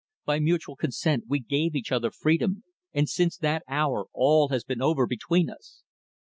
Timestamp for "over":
4.81-5.05